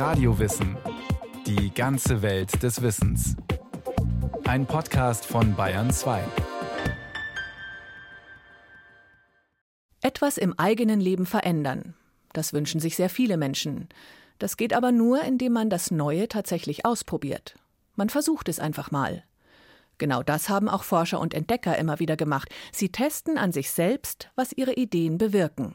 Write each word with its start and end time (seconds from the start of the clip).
Radiowissen. 0.00 0.78
Die 1.46 1.74
ganze 1.74 2.22
Welt 2.22 2.62
des 2.62 2.80
Wissens. 2.80 3.36
Ein 4.44 4.64
Podcast 4.64 5.26
von 5.26 5.54
Bayern 5.54 5.90
2. 5.90 6.24
Etwas 10.00 10.38
im 10.38 10.58
eigenen 10.58 11.00
Leben 11.02 11.26
verändern. 11.26 11.92
Das 12.32 12.54
wünschen 12.54 12.80
sich 12.80 12.96
sehr 12.96 13.10
viele 13.10 13.36
Menschen. 13.36 13.90
Das 14.38 14.56
geht 14.56 14.72
aber 14.72 14.90
nur, 14.90 15.20
indem 15.20 15.52
man 15.52 15.68
das 15.68 15.90
Neue 15.90 16.28
tatsächlich 16.28 16.86
ausprobiert. 16.86 17.56
Man 17.94 18.08
versucht 18.08 18.48
es 18.48 18.58
einfach 18.58 18.90
mal. 18.90 19.22
Genau 19.98 20.22
das 20.22 20.48
haben 20.48 20.70
auch 20.70 20.84
Forscher 20.84 21.20
und 21.20 21.34
Entdecker 21.34 21.76
immer 21.76 21.98
wieder 21.98 22.16
gemacht. 22.16 22.48
Sie 22.72 22.88
testen 22.88 23.36
an 23.36 23.52
sich 23.52 23.70
selbst, 23.70 24.30
was 24.34 24.54
ihre 24.54 24.72
Ideen 24.72 25.18
bewirken. 25.18 25.74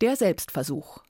Der 0.00 0.14
Selbstversuch. 0.14 1.00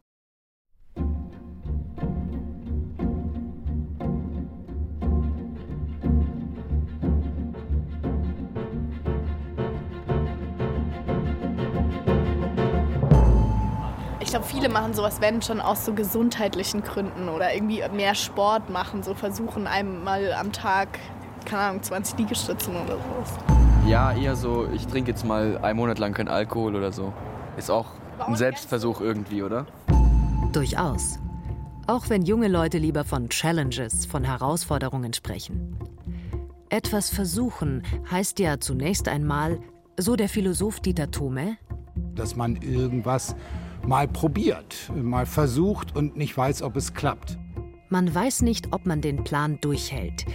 Ich 14.26 14.32
glaube, 14.32 14.44
viele 14.44 14.68
machen 14.68 14.92
sowas, 14.92 15.20
wenn 15.20 15.40
schon 15.40 15.60
aus 15.60 15.84
so 15.84 15.92
gesundheitlichen 15.92 16.82
Gründen 16.82 17.28
oder 17.28 17.54
irgendwie 17.54 17.80
mehr 17.94 18.16
Sport 18.16 18.70
machen, 18.70 19.04
so 19.04 19.14
versuchen 19.14 19.68
einmal 19.68 20.32
am 20.32 20.50
Tag, 20.50 20.98
keine 21.44 21.62
Ahnung, 21.62 21.82
20 21.84 22.18
Liegestützen 22.18 22.74
oder 22.74 22.96
sowas. 22.96 23.32
Ja, 23.86 24.12
eher 24.12 24.34
so, 24.34 24.66
ich 24.74 24.84
trinke 24.88 25.12
jetzt 25.12 25.24
mal 25.24 25.58
einen 25.58 25.76
Monat 25.76 26.00
lang 26.00 26.12
keinen 26.12 26.26
Alkohol 26.26 26.74
oder 26.74 26.90
so. 26.90 27.12
Ist 27.56 27.70
auch 27.70 27.86
ein 28.18 28.34
Selbstversuch 28.34 29.00
irgendwie, 29.00 29.44
oder? 29.44 29.64
Durchaus. 30.52 31.20
Auch 31.86 32.08
wenn 32.08 32.22
junge 32.22 32.48
Leute 32.48 32.78
lieber 32.78 33.04
von 33.04 33.28
Challenges, 33.28 34.06
von 34.06 34.24
Herausforderungen 34.24 35.12
sprechen. 35.12 35.78
Etwas 36.68 37.10
versuchen 37.10 37.84
heißt 38.10 38.40
ja 38.40 38.58
zunächst 38.58 39.06
einmal, 39.06 39.60
so 39.96 40.16
der 40.16 40.28
Philosoph 40.28 40.80
Dieter 40.80 41.12
Thome, 41.12 41.58
dass 42.16 42.34
man 42.34 42.56
irgendwas 42.56 43.36
mal 43.86 44.08
probiert, 44.08 44.90
mal 44.94 45.26
versucht 45.26 45.94
und 45.96 46.16
nicht 46.16 46.36
weiß, 46.36 46.62
ob 46.62 46.76
es 46.76 46.94
klappt. 46.94 47.38
Man 47.88 48.12
weiß 48.12 48.42
nicht, 48.42 48.72
ob 48.72 48.86
man 48.86 49.00
den 49.00 49.22
Plan 49.22 49.58
durchhält. 49.60 50.26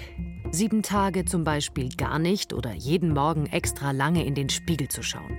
Sieben 0.51 0.83
Tage 0.83 1.25
zum 1.25 1.43
Beispiel 1.43 1.89
gar 1.89 2.19
nicht 2.19 2.53
oder 2.53 2.73
jeden 2.73 3.13
Morgen 3.13 3.45
extra 3.47 3.91
lange 3.91 4.25
in 4.25 4.35
den 4.35 4.49
Spiegel 4.49 4.87
zu 4.87 5.03
schauen. 5.03 5.37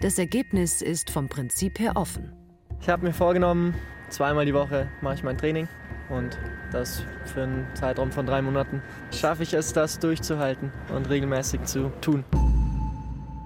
Das 0.00 0.18
Ergebnis 0.18 0.80
ist 0.80 1.10
vom 1.10 1.28
Prinzip 1.28 1.78
her 1.80 1.96
offen. 1.96 2.32
Ich 2.80 2.88
habe 2.88 3.04
mir 3.04 3.12
vorgenommen, 3.12 3.74
zweimal 4.10 4.46
die 4.46 4.54
Woche 4.54 4.88
mache 5.00 5.16
ich 5.16 5.22
mein 5.24 5.36
Training 5.36 5.68
und 6.08 6.38
das 6.70 7.02
für 7.24 7.42
einen 7.42 7.66
Zeitraum 7.74 8.12
von 8.12 8.26
drei 8.26 8.40
Monaten. 8.40 8.80
Schaffe 9.10 9.42
ich 9.42 9.54
es, 9.54 9.72
das 9.72 9.98
durchzuhalten 9.98 10.72
und 10.94 11.08
regelmäßig 11.08 11.64
zu 11.64 11.90
tun. 12.00 12.24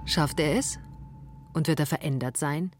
Schafft 0.05 0.39
er 0.39 0.57
es? 0.57 0.77
Und 1.53 1.67
wird 1.67 1.79
er 1.79 1.85
verändert 1.85 2.37
sein? 2.37 2.71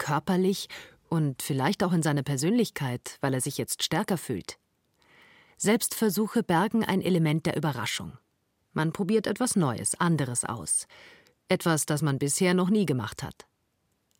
Körperlich 0.00 0.68
und 1.08 1.42
vielleicht 1.42 1.84
auch 1.84 1.92
in 1.92 2.02
seiner 2.02 2.24
Persönlichkeit, 2.24 3.18
weil 3.20 3.34
er 3.34 3.40
sich 3.40 3.58
jetzt 3.58 3.84
stärker 3.84 4.16
fühlt. 4.16 4.58
Selbstversuche 5.56 6.42
bergen 6.42 6.82
ein 6.82 7.02
Element 7.02 7.46
der 7.46 7.56
Überraschung. 7.56 8.12
Man 8.72 8.92
probiert 8.92 9.26
etwas 9.26 9.56
Neues, 9.56 9.94
anderes 10.00 10.44
aus. 10.44 10.86
Etwas, 11.48 11.84
das 11.86 12.02
man 12.02 12.18
bisher 12.18 12.54
noch 12.54 12.70
nie 12.70 12.86
gemacht 12.86 13.22
hat. 13.22 13.46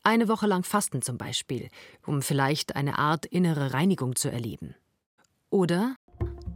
Eine 0.03 0.29
Woche 0.29 0.47
lang 0.47 0.65
Fasten 0.65 1.03
zum 1.03 1.19
Beispiel, 1.19 1.69
um 2.07 2.23
vielleicht 2.23 2.77
eine 2.77 2.99
Art 2.99 3.27
innere 3.27 3.73
Reinigung 3.73 4.17
zu 4.17 4.31
erleben. 4.31 4.75
Oder 5.49 5.97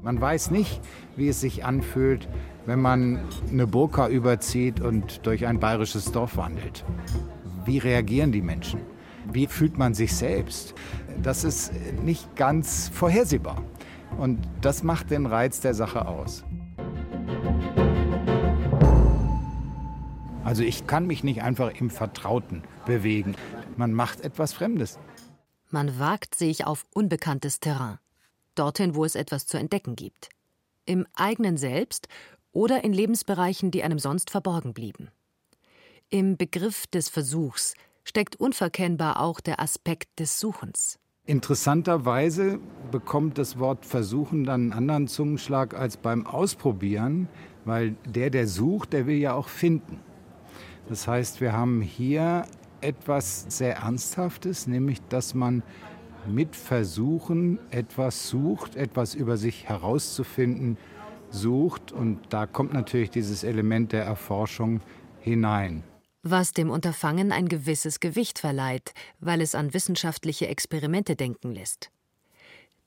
man 0.02 0.20
weiß 0.20 0.50
nicht, 0.50 0.82
wie 1.16 1.28
es 1.28 1.40
sich 1.40 1.64
anfühlt, 1.64 2.28
wenn 2.66 2.80
man 2.80 3.26
eine 3.50 3.66
Burka 3.66 4.08
überzieht 4.08 4.80
und 4.80 5.24
durch 5.26 5.46
ein 5.46 5.60
bayerisches 5.60 6.12
Dorf 6.12 6.36
wandelt. 6.36 6.84
Wie 7.64 7.78
reagieren 7.78 8.30
die 8.30 8.42
Menschen? 8.42 8.80
Wie 9.32 9.46
fühlt 9.46 9.78
man 9.78 9.94
sich 9.94 10.14
selbst? 10.14 10.74
Das 11.22 11.44
ist 11.44 11.72
nicht 12.02 12.36
ganz 12.36 12.88
vorhersehbar. 12.88 13.62
Und 14.18 14.38
das 14.60 14.82
macht 14.82 15.10
den 15.10 15.26
Reiz 15.26 15.60
der 15.60 15.74
Sache 15.74 16.06
aus. 16.06 16.44
Also 20.44 20.62
ich 20.62 20.86
kann 20.86 21.06
mich 21.06 21.24
nicht 21.24 21.42
einfach 21.42 21.72
im 21.80 21.90
Vertrauten 21.90 22.62
bewegen. 22.84 23.34
Man 23.76 23.92
macht 23.92 24.20
etwas 24.20 24.52
Fremdes. 24.52 24.98
Man 25.70 25.98
wagt 25.98 26.34
sich 26.34 26.66
auf 26.66 26.86
unbekanntes 26.92 27.60
Terrain. 27.60 27.98
Dorthin, 28.54 28.94
wo 28.94 29.04
es 29.04 29.14
etwas 29.14 29.46
zu 29.46 29.56
entdecken 29.56 29.96
gibt. 29.96 30.28
Im 30.86 31.06
eigenen 31.14 31.56
Selbst 31.56 32.08
oder 32.52 32.84
in 32.84 32.92
Lebensbereichen, 32.92 33.70
die 33.70 33.82
einem 33.82 33.98
sonst 33.98 34.30
verborgen 34.30 34.74
blieben. 34.74 35.08
Im 36.10 36.36
Begriff 36.36 36.86
des 36.86 37.08
Versuchs 37.08 37.74
steckt 38.04 38.36
unverkennbar 38.36 39.20
auch 39.20 39.40
der 39.40 39.60
Aspekt 39.60 40.20
des 40.20 40.38
Suchens. 40.38 40.98
Interessanterweise 41.26 42.60
bekommt 42.90 43.38
das 43.38 43.58
Wort 43.58 43.86
Versuchen 43.86 44.44
dann 44.44 44.60
einen 44.60 44.72
anderen 44.74 45.08
Zungenschlag 45.08 45.72
als 45.74 45.96
beim 45.96 46.26
Ausprobieren, 46.26 47.28
weil 47.64 47.96
der, 48.04 48.28
der 48.28 48.46
sucht, 48.46 48.92
der 48.92 49.06
will 49.06 49.16
ja 49.16 49.32
auch 49.32 49.48
finden. 49.48 50.00
Das 50.86 51.08
heißt, 51.08 51.40
wir 51.40 51.54
haben 51.54 51.80
hier 51.80 52.44
etwas 52.82 53.46
sehr 53.48 53.76
Ernsthaftes, 53.76 54.66
nämlich 54.66 55.00
dass 55.08 55.32
man 55.32 55.62
mit 56.26 56.56
Versuchen 56.56 57.58
etwas 57.70 58.28
sucht, 58.28 58.76
etwas 58.76 59.14
über 59.14 59.38
sich 59.38 59.66
herauszufinden 59.66 60.76
sucht. 61.30 61.90
Und 61.90 62.20
da 62.28 62.46
kommt 62.46 62.74
natürlich 62.74 63.10
dieses 63.10 63.44
Element 63.44 63.92
der 63.92 64.04
Erforschung 64.04 64.82
hinein 65.20 65.84
was 66.24 66.52
dem 66.52 66.70
Unterfangen 66.70 67.30
ein 67.30 67.48
gewisses 67.48 68.00
Gewicht 68.00 68.38
verleiht, 68.38 68.94
weil 69.20 69.40
es 69.40 69.54
an 69.54 69.74
wissenschaftliche 69.74 70.48
Experimente 70.48 71.14
denken 71.14 71.52
lässt. 71.52 71.90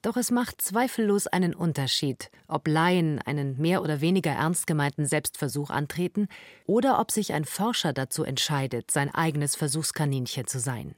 Doch 0.01 0.17
es 0.17 0.31
macht 0.31 0.61
zweifellos 0.61 1.27
einen 1.27 1.53
Unterschied, 1.53 2.29
ob 2.47 2.67
Laien 2.67 3.19
einen 3.19 3.59
mehr 3.59 3.81
oder 3.81 4.01
weniger 4.01 4.31
ernst 4.31 4.67
gemeinten 4.67 5.05
Selbstversuch 5.05 5.69
antreten 5.69 6.27
oder 6.65 6.99
ob 6.99 7.11
sich 7.11 7.33
ein 7.33 7.45
Forscher 7.45 7.93
dazu 7.93 8.23
entscheidet, 8.23 8.91
sein 8.91 9.13
eigenes 9.13 9.55
Versuchskaninchen 9.55 10.47
zu 10.47 10.59
sein. 10.59 10.95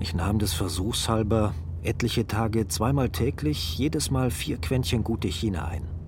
Ich 0.00 0.14
nahm 0.14 0.38
des 0.38 0.54
Versuchs 0.54 1.08
halber 1.08 1.54
etliche 1.82 2.26
Tage 2.26 2.68
zweimal 2.68 3.10
täglich 3.10 3.78
jedes 3.78 4.10
Mal 4.10 4.30
vier 4.30 4.58
Quäntchen 4.58 5.04
gute 5.04 5.28
China 5.28 5.66
ein. 5.66 5.99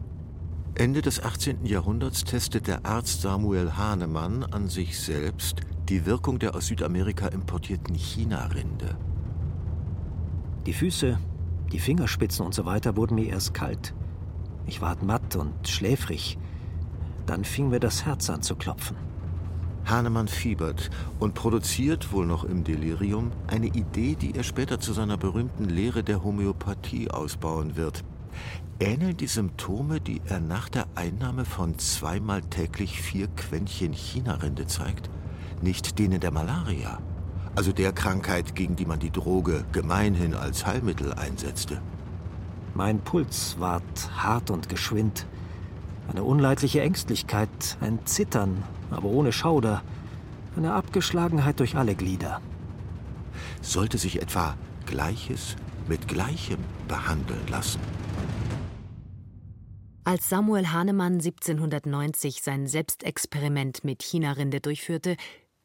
Ende 0.75 1.03
des 1.03 1.23
18. 1.23 1.67
Jahrhunderts 1.67 2.25
testet 2.25 2.67
der 2.67 2.87
Arzt 2.87 3.21
Samuel 3.21 3.77
Hahnemann 3.77 4.43
an 4.43 4.69
sich 4.69 4.99
selbst 4.99 5.61
die 5.91 6.07
Wirkung 6.07 6.39
der 6.39 6.55
aus 6.55 6.69
Südamerika 6.69 7.27
importierten 7.27 7.95
China-Rinde. 7.95 8.97
Die 10.65 10.73
Füße, 10.73 11.19
die 11.73 11.79
Fingerspitzen 11.79 12.47
und 12.47 12.55
so 12.55 12.65
weiter 12.65 12.97
wurden 12.97 13.17
mir 13.17 13.29
erst 13.29 13.53
kalt. 13.53 13.93
Ich 14.67 14.81
ward 14.81 15.03
matt 15.03 15.37
und 15.37 15.69
schläfrig. 15.69 16.39
Dann 17.27 17.45
fing 17.45 17.69
mir 17.69 17.81
das 17.81 18.07
Herz 18.07 18.31
an 18.31 18.41
zu 18.41 18.57
klopfen. 18.57 18.97
Hahnemann 19.85 20.29
fiebert 20.29 20.89
und 21.21 21.35
produziert, 21.35 22.13
wohl 22.13 22.25
noch 22.25 22.45
im 22.45 22.65
Delirium, 22.65 23.31
eine 23.47 23.67
Idee, 23.67 24.15
die 24.15 24.35
er 24.35 24.43
später 24.43 24.81
zu 24.81 24.95
seiner 24.95 25.19
berühmten 25.19 25.65
Lehre 25.65 26.03
der 26.03 26.25
Homöopathie 26.25 27.11
ausbauen 27.11 27.77
wird. 27.77 28.05
Ähneln 28.81 29.17
die 29.17 29.27
Symptome, 29.27 30.01
die 30.01 30.21
er 30.27 30.41
nach 30.41 30.69
der 30.69 30.87
Einnahme 30.95 31.45
von 31.45 31.79
zweimal 31.79 32.43
täglich 32.43 33.01
vier 33.01 33.29
Quäntchen 33.29 33.93
Chinarinde 33.93 34.67
zeigt, 34.67 35.09
nicht 35.61 35.99
denen 35.99 36.21
der 36.21 36.33
Malaria, 36.33 36.99
also 37.55 37.73
der 37.73 37.93
Krankheit, 37.93 38.55
gegen 38.55 38.77
die 38.77 38.87
man 38.87 38.99
die 38.99 39.11
Droge 39.11 39.65
gemeinhin 39.73 40.35
als 40.35 40.67
Heilmittel 40.67 41.13
einsetzte? 41.13 41.81
Mein 42.75 43.01
Puls 43.01 43.57
ward 43.59 44.11
hart 44.17 44.51
und 44.51 44.69
geschwind. 44.69 45.27
Eine 46.09 46.25
unleidliche 46.25 46.81
Ängstlichkeit, 46.81 47.77
ein 47.81 48.05
Zittern, 48.07 48.65
aber 48.91 49.09
ohne 49.09 49.33
Schauder, 49.33 49.83
eine 50.57 50.73
Abgeschlagenheit 50.73 51.61
durch 51.61 51.77
alle 51.77 51.95
Glieder. 51.95 52.41
Sollte 53.61 53.99
sich 53.99 54.21
etwa 54.21 54.57
Gleiches 54.87 55.57
mit 55.89 56.09
Gleichem 56.09 56.59
behandeln 56.89 57.47
lassen? 57.49 57.81
Als 60.05 60.29
Samuel 60.29 60.73
Hahnemann 60.73 61.15
1790 61.15 62.43
sein 62.43 62.67
Selbstexperiment 62.67 63.85
mit 63.85 64.03
Chinarinde 64.03 64.61
durchführte, 64.61 65.17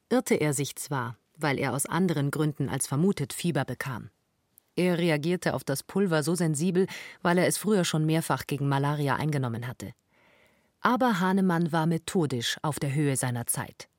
irrte 0.09 0.35
er 0.35 0.53
sich 0.53 0.75
zwar, 0.75 1.17
weil 1.35 1.57
er 1.57 1.73
aus 1.73 1.87
anderen 1.87 2.29
Gründen 2.29 2.69
als 2.69 2.85
vermutet 2.85 3.33
Fieber 3.33 3.65
bekam. 3.65 4.11
Er 4.75 4.99
reagierte 4.99 5.55
auf 5.55 5.63
das 5.63 5.81
Pulver 5.81 6.21
so 6.21 6.35
sensibel, 6.35 6.85
weil 7.23 7.39
er 7.39 7.47
es 7.47 7.57
früher 7.57 7.83
schon 7.83 8.05
mehrfach 8.05 8.45
gegen 8.45 8.69
Malaria 8.69 9.15
eingenommen 9.15 9.67
hatte. 9.67 9.91
Aber 10.81 11.19
Hahnemann 11.19 11.71
war 11.71 11.87
methodisch 11.87 12.57
auf 12.61 12.77
der 12.77 12.93
Höhe 12.93 13.17
seiner 13.17 13.47
Zeit. 13.47 13.89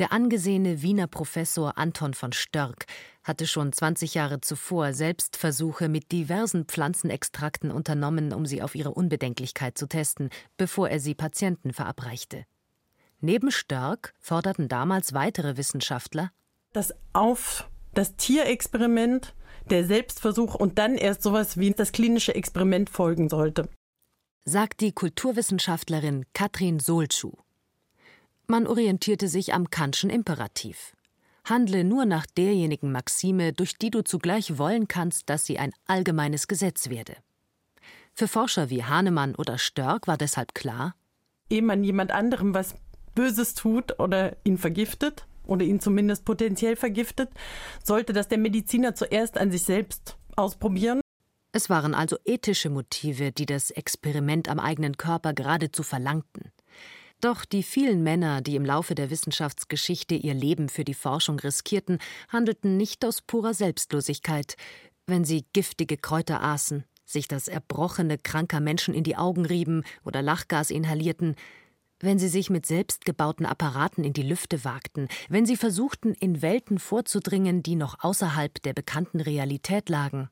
Der 0.00 0.10
angesehene 0.12 0.82
Wiener 0.82 1.06
Professor 1.06 1.78
Anton 1.78 2.14
von 2.14 2.32
Störk 2.32 2.86
hatte 3.22 3.46
schon 3.46 3.72
20 3.72 4.14
Jahre 4.14 4.40
zuvor 4.40 4.92
Selbstversuche 4.92 5.88
mit 5.88 6.10
diversen 6.10 6.64
Pflanzenextrakten 6.64 7.70
unternommen, 7.70 8.32
um 8.32 8.44
sie 8.44 8.60
auf 8.60 8.74
ihre 8.74 8.90
Unbedenklichkeit 8.90 9.78
zu 9.78 9.86
testen, 9.86 10.30
bevor 10.56 10.88
er 10.88 10.98
sie 10.98 11.14
Patienten 11.14 11.72
verabreichte. 11.72 12.44
Neben 13.20 13.52
Störk 13.52 14.14
forderten 14.18 14.66
damals 14.68 15.14
weitere 15.14 15.56
Wissenschaftler, 15.56 16.32
dass 16.72 16.92
auf 17.12 17.70
das 17.94 18.16
Tierexperiment, 18.16 19.32
der 19.70 19.84
Selbstversuch 19.84 20.56
und 20.56 20.76
dann 20.78 20.96
erst 20.96 21.22
sowas 21.22 21.56
wie 21.56 21.70
das 21.70 21.92
klinische 21.92 22.34
Experiment 22.34 22.90
folgen 22.90 23.28
sollte. 23.28 23.68
Sagt 24.44 24.80
die 24.80 24.92
Kulturwissenschaftlerin 24.92 26.26
Katrin 26.34 26.80
Solschuh. 26.80 27.43
Man 28.46 28.66
orientierte 28.66 29.28
sich 29.28 29.54
am 29.54 29.70
Kantschen 29.70 30.10
Imperativ. 30.10 30.94
Handle 31.44 31.82
nur 31.82 32.04
nach 32.04 32.26
derjenigen 32.26 32.92
Maxime, 32.92 33.52
durch 33.54 33.76
die 33.78 33.90
du 33.90 34.02
zugleich 34.02 34.58
wollen 34.58 34.86
kannst, 34.86 35.30
dass 35.30 35.46
sie 35.46 35.58
ein 35.58 35.72
allgemeines 35.86 36.46
Gesetz 36.46 36.90
werde. 36.90 37.16
Für 38.12 38.28
Forscher 38.28 38.68
wie 38.68 38.84
Hahnemann 38.84 39.34
oder 39.34 39.58
Störk 39.58 40.06
war 40.06 40.18
deshalb 40.18 40.54
klar, 40.54 40.94
ehe 41.50 41.62
man 41.62 41.84
jemand 41.84 42.12
anderem 42.12 42.54
was 42.54 42.74
Böses 43.14 43.54
tut 43.54 43.98
oder 43.98 44.36
ihn 44.44 44.58
vergiftet 44.58 45.26
oder 45.46 45.64
ihn 45.64 45.80
zumindest 45.80 46.24
potenziell 46.24 46.76
vergiftet, 46.76 47.30
sollte 47.82 48.12
das 48.12 48.28
der 48.28 48.38
Mediziner 48.38 48.94
zuerst 48.94 49.38
an 49.38 49.50
sich 49.50 49.62
selbst 49.62 50.16
ausprobieren. 50.36 51.00
Es 51.52 51.70
waren 51.70 51.94
also 51.94 52.16
ethische 52.24 52.70
Motive, 52.70 53.32
die 53.32 53.46
das 53.46 53.70
Experiment 53.70 54.48
am 54.48 54.58
eigenen 54.58 54.96
Körper 54.96 55.32
geradezu 55.32 55.82
verlangten. 55.82 56.50
Doch 57.24 57.46
die 57.46 57.62
vielen 57.62 58.02
Männer, 58.02 58.42
die 58.42 58.54
im 58.54 58.66
Laufe 58.66 58.94
der 58.94 59.08
Wissenschaftsgeschichte 59.08 60.14
ihr 60.14 60.34
Leben 60.34 60.68
für 60.68 60.84
die 60.84 60.92
Forschung 60.92 61.38
riskierten, 61.38 61.96
handelten 62.28 62.76
nicht 62.76 63.02
aus 63.02 63.22
purer 63.22 63.54
Selbstlosigkeit, 63.54 64.56
wenn 65.06 65.24
sie 65.24 65.46
giftige 65.54 65.96
Kräuter 65.96 66.42
aßen, 66.42 66.84
sich 67.06 67.26
das 67.26 67.48
Erbrochene 67.48 68.18
kranker 68.18 68.60
Menschen 68.60 68.92
in 68.92 69.04
die 69.04 69.16
Augen 69.16 69.46
rieben 69.46 69.84
oder 70.04 70.20
Lachgas 70.20 70.70
inhalierten, 70.70 71.34
wenn 71.98 72.18
sie 72.18 72.28
sich 72.28 72.50
mit 72.50 72.66
selbstgebauten 72.66 73.46
Apparaten 73.46 74.04
in 74.04 74.12
die 74.12 74.22
Lüfte 74.22 74.62
wagten, 74.62 75.08
wenn 75.30 75.46
sie 75.46 75.56
versuchten, 75.56 76.12
in 76.12 76.42
Welten 76.42 76.78
vorzudringen, 76.78 77.62
die 77.62 77.76
noch 77.76 78.04
außerhalb 78.04 78.62
der 78.64 78.74
bekannten 78.74 79.20
Realität 79.20 79.88
lagen. 79.88 80.28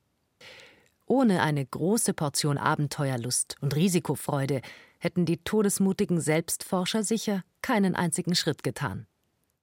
Ohne 1.07 1.41
eine 1.41 1.65
große 1.65 2.13
Portion 2.13 2.59
Abenteuerlust 2.59 3.55
und 3.61 3.75
Risikofreude 3.75 4.61
hätten 5.03 5.25
die 5.25 5.37
todesmutigen 5.37 6.21
Selbstforscher 6.21 7.03
sicher 7.03 7.43
keinen 7.61 7.95
einzigen 7.95 8.35
Schritt 8.35 8.63
getan. 8.63 9.05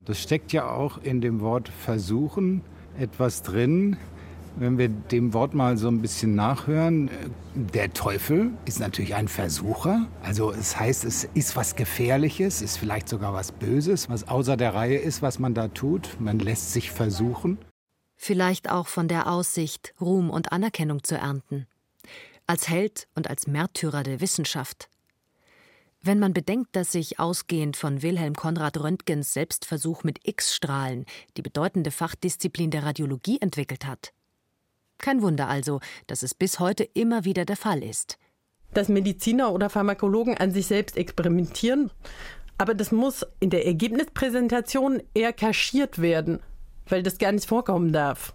Das 0.00 0.20
steckt 0.20 0.52
ja 0.52 0.70
auch 0.70 0.98
in 1.02 1.20
dem 1.20 1.40
Wort 1.40 1.68
versuchen 1.68 2.62
etwas 2.98 3.42
drin. 3.42 3.96
Wenn 4.56 4.78
wir 4.78 4.88
dem 4.88 5.32
Wort 5.32 5.54
mal 5.54 5.76
so 5.76 5.88
ein 5.88 6.02
bisschen 6.02 6.34
nachhören, 6.34 7.08
der 7.54 7.92
Teufel 7.92 8.50
ist 8.64 8.80
natürlich 8.80 9.14
ein 9.14 9.28
Versucher. 9.28 10.08
Also 10.22 10.52
es 10.52 10.78
heißt, 10.78 11.04
es 11.04 11.24
ist 11.34 11.56
was 11.56 11.76
Gefährliches, 11.76 12.60
ist 12.60 12.76
vielleicht 12.76 13.08
sogar 13.08 13.32
was 13.32 13.52
Böses, 13.52 14.10
was 14.10 14.26
außer 14.28 14.56
der 14.56 14.74
Reihe 14.74 14.98
ist, 14.98 15.22
was 15.22 15.38
man 15.38 15.54
da 15.54 15.68
tut. 15.68 16.20
Man 16.20 16.38
lässt 16.38 16.72
sich 16.72 16.90
versuchen. 16.90 17.58
Vielleicht 18.16 18.70
auch 18.70 18.88
von 18.88 19.08
der 19.08 19.30
Aussicht, 19.30 19.94
Ruhm 20.00 20.30
und 20.30 20.52
Anerkennung 20.52 21.02
zu 21.04 21.16
ernten. 21.16 21.66
Als 22.46 22.68
Held 22.68 23.06
und 23.14 23.30
als 23.30 23.46
Märtyrer 23.46 24.02
der 24.02 24.20
Wissenschaft. 24.20 24.90
Wenn 26.02 26.18
man 26.18 26.32
bedenkt, 26.32 26.76
dass 26.76 26.92
sich 26.92 27.18
ausgehend 27.18 27.76
von 27.76 28.00
Wilhelm 28.00 28.34
Konrad 28.34 28.80
Röntgens 28.80 29.34
Selbstversuch 29.34 30.02
mit 30.02 30.26
X-Strahlen 30.26 31.04
die 31.36 31.42
bedeutende 31.42 31.90
Fachdisziplin 31.90 32.70
der 32.70 32.84
Radiologie 32.84 33.38
entwickelt 33.40 33.86
hat. 33.86 34.14
Kein 34.96 35.20
Wunder 35.20 35.48
also, 35.48 35.80
dass 36.06 36.22
es 36.22 36.34
bis 36.34 36.58
heute 36.58 36.84
immer 36.84 37.26
wieder 37.26 37.44
der 37.44 37.56
Fall 37.56 37.82
ist. 37.82 38.16
Dass 38.72 38.88
Mediziner 38.88 39.52
oder 39.52 39.68
Pharmakologen 39.68 40.38
an 40.38 40.52
sich 40.52 40.66
selbst 40.66 40.96
experimentieren, 40.96 41.90
aber 42.56 42.72
das 42.72 42.92
muss 42.92 43.26
in 43.38 43.50
der 43.50 43.66
Ergebnispräsentation 43.66 45.02
eher 45.12 45.34
kaschiert 45.34 46.00
werden, 46.00 46.40
weil 46.88 47.02
das 47.02 47.18
gar 47.18 47.32
nicht 47.32 47.46
vorkommen 47.46 47.92
darf. 47.92 48.32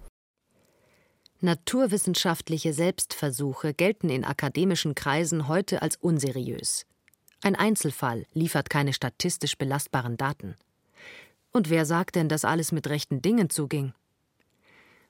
Naturwissenschaftliche 1.41 2.73
Selbstversuche 2.73 3.73
gelten 3.73 4.09
in 4.09 4.23
akademischen 4.23 4.93
Kreisen 4.93 5.47
heute 5.47 5.81
als 5.81 5.95
unseriös. 5.95 6.85
Ein 7.45 7.55
Einzelfall 7.55 8.25
liefert 8.33 8.71
keine 8.71 8.91
statistisch 8.91 9.55
belastbaren 9.55 10.17
Daten. 10.17 10.55
Und 11.51 11.69
wer 11.69 11.85
sagt 11.85 12.15
denn, 12.15 12.27
dass 12.27 12.43
alles 12.43 12.71
mit 12.71 12.87
rechten 12.87 13.21
Dingen 13.21 13.51
zuging? 13.51 13.93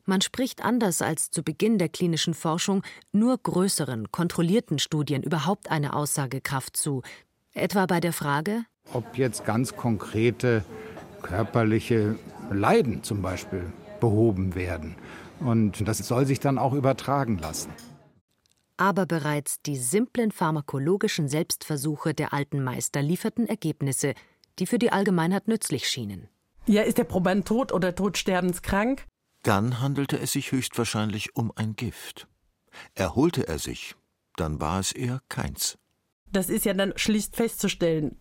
Man 0.03 0.19
spricht 0.19 0.61
anders 0.61 1.01
als 1.01 1.31
zu 1.31 1.43
Beginn 1.43 1.77
der 1.77 1.87
klinischen 1.87 2.33
Forschung 2.33 2.83
nur 3.13 3.37
größeren, 3.37 4.11
kontrollierten 4.11 4.79
Studien 4.79 5.23
überhaupt 5.23 5.71
eine 5.71 5.95
Aussagekraft 5.95 6.75
zu, 6.75 7.03
etwa 7.53 7.85
bei 7.85 8.01
der 8.01 8.11
Frage, 8.11 8.65
ob 8.91 9.17
jetzt 9.17 9.45
ganz 9.45 9.77
konkrete 9.77 10.65
körperliche 11.21 12.19
Leiden 12.51 13.01
zum 13.01 13.21
Beispiel 13.21 13.71
behoben 14.01 14.55
werden. 14.55 14.95
Und 15.39 15.87
das 15.87 15.99
soll 15.99 16.25
sich 16.25 16.41
dann 16.41 16.57
auch 16.57 16.73
übertragen 16.73 17.37
lassen 17.37 17.71
aber 18.77 19.05
bereits 19.05 19.61
die 19.61 19.77
simplen 19.77 20.31
pharmakologischen 20.31 21.27
Selbstversuche 21.29 22.13
der 22.13 22.33
alten 22.33 22.63
Meister 22.63 23.01
lieferten 23.01 23.47
Ergebnisse, 23.47 24.13
die 24.59 24.65
für 24.65 24.79
die 24.79 24.91
Allgemeinheit 24.91 25.47
nützlich 25.47 25.87
schienen. 25.87 26.29
Ja, 26.65 26.81
ist 26.81 26.97
der 26.97 27.03
Proband 27.03 27.47
tot 27.47 27.71
oder 27.71 27.93
todsterbenskrank? 27.93 29.05
Dann 29.43 29.79
handelte 29.79 30.17
es 30.17 30.31
sich 30.31 30.51
höchstwahrscheinlich 30.51 31.35
um 31.35 31.51
ein 31.55 31.75
Gift. 31.75 32.27
Erholte 32.95 33.47
er 33.47 33.59
sich, 33.59 33.95
dann 34.35 34.59
war 34.59 34.79
es 34.79 34.91
eher 34.91 35.21
keins. 35.29 35.77
Das 36.31 36.49
ist 36.49 36.65
ja 36.65 36.73
dann 36.73 36.93
schließt 36.95 37.35
festzustellen. 37.35 38.19